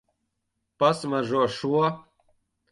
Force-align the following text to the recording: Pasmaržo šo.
Pasmaržo 0.85 1.45
šo. 1.59 1.85